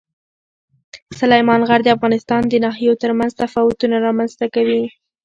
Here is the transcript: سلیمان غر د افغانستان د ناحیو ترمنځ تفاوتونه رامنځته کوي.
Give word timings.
سلیمان 1.19 1.61
غر 1.67 1.81
د 1.83 1.87
افغانستان 1.95 2.41
د 2.47 2.53
ناحیو 2.65 2.99
ترمنځ 3.03 3.31
تفاوتونه 3.41 3.95
رامنځته 4.07 4.45
کوي. 4.55 4.83